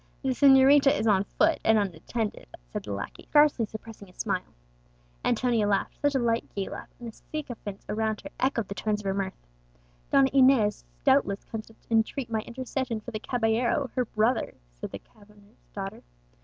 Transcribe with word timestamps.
"The 0.23 0.29
señorita 0.29 0.89
is 0.97 1.05
on 1.05 1.25
foot, 1.37 1.59
and 1.63 1.77
unattended," 1.77 2.47
said 2.65 2.81
the 2.81 2.91
lackey, 2.91 3.27
hardly 3.31 3.67
suppressing 3.67 4.09
a 4.09 4.13
smile. 4.15 4.41
Antonia 5.23 5.67
laughed 5.67 6.01
such 6.01 6.15
a 6.15 6.19
light, 6.19 6.43
gay 6.55 6.67
laugh 6.69 6.89
and 6.97 7.07
the 7.07 7.11
sycophants 7.11 7.85
around 7.87 8.21
her 8.21 8.31
echoed 8.39 8.67
the 8.67 8.73
tones 8.73 9.01
of 9.01 9.05
her 9.05 9.13
mirth. 9.13 9.37
"Donna 10.09 10.31
Inez 10.33 10.85
doubtless 11.03 11.43
comes 11.43 11.67
to 11.67 11.75
entreat 11.91 12.31
my 12.31 12.39
intercession 12.39 12.99
for 12.99 13.11
the 13.11 13.19
caballero 13.19 13.91
her 13.93 14.05
brother," 14.05 14.55
said 14.73 14.89
the 14.89 15.01
governor's 15.13 15.61
daughter. 15.71 16.01